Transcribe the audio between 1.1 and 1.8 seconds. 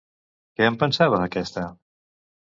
aquesta?